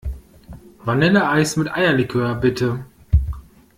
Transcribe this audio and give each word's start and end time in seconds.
Vanilleeis 0.79 1.57
mit 1.57 1.71
Eierlikör, 1.71 2.33
bitte. 2.33 2.85